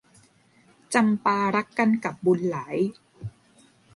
[0.93, 2.77] จำปารักกันกับบุญหลาย